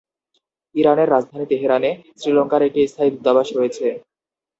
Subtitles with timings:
[0.75, 1.89] ইরানের রাজধানী তেহরানে,
[2.19, 3.85] শ্রীলঙ্কার একটি স্থায়ী দূতাবাস রয়েছে।